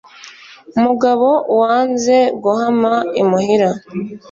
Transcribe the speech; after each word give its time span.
mugabo 0.83 1.29
wanze 1.59 2.15
guhama 2.43 2.93
imuhira 3.21 3.69